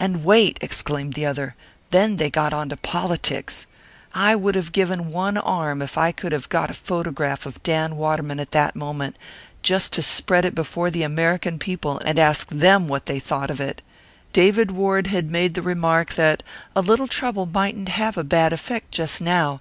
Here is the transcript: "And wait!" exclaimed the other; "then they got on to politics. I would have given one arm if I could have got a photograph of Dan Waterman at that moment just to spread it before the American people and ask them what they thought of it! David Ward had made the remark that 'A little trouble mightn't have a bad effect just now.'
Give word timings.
"And 0.00 0.24
wait!" 0.24 0.58
exclaimed 0.62 1.12
the 1.14 1.26
other; 1.26 1.54
"then 1.92 2.16
they 2.16 2.28
got 2.28 2.52
on 2.52 2.70
to 2.70 2.76
politics. 2.76 3.66
I 4.12 4.34
would 4.34 4.56
have 4.56 4.72
given 4.72 5.12
one 5.12 5.36
arm 5.38 5.80
if 5.80 5.96
I 5.96 6.10
could 6.10 6.32
have 6.32 6.48
got 6.48 6.72
a 6.72 6.74
photograph 6.74 7.46
of 7.46 7.62
Dan 7.62 7.94
Waterman 7.94 8.40
at 8.40 8.50
that 8.50 8.74
moment 8.74 9.14
just 9.62 9.92
to 9.92 10.02
spread 10.02 10.44
it 10.44 10.56
before 10.56 10.90
the 10.90 11.04
American 11.04 11.56
people 11.60 12.00
and 12.00 12.18
ask 12.18 12.48
them 12.48 12.88
what 12.88 13.06
they 13.06 13.20
thought 13.20 13.48
of 13.48 13.60
it! 13.60 13.80
David 14.32 14.72
Ward 14.72 15.06
had 15.06 15.30
made 15.30 15.54
the 15.54 15.62
remark 15.62 16.14
that 16.14 16.42
'A 16.74 16.80
little 16.82 17.06
trouble 17.06 17.46
mightn't 17.46 17.90
have 17.90 18.16
a 18.18 18.24
bad 18.24 18.52
effect 18.52 18.90
just 18.90 19.20
now.' 19.20 19.60